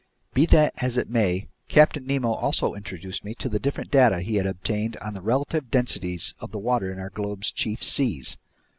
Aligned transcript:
Be 0.33 0.47
that 0.47 0.73
as 0.77 0.97
it 0.97 1.11
may, 1.11 1.47
Captain 1.67 2.07
Nemo 2.07 2.31
also 2.33 2.73
introduced 2.73 3.23
me 3.23 3.35
to 3.35 3.47
the 3.47 3.59
different 3.59 3.91
data 3.91 4.21
he 4.21 4.37
had 4.37 4.47
obtained 4.47 4.97
on 4.97 5.13
the 5.13 5.21
relative 5.21 5.69
densities 5.69 6.33
of 6.39 6.49
the 6.51 6.57
water 6.57 6.91
in 6.91 6.97
our 6.97 7.11
globe's 7.11 7.51
chief 7.51 7.83
seas. 7.83 8.39